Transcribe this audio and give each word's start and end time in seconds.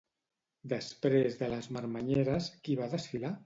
Després 0.71 1.37
de 1.43 1.51
les 1.53 1.69
marmanyeres, 1.77 2.51
qui 2.65 2.81
va 2.85 2.93
desfilar? 2.99 3.37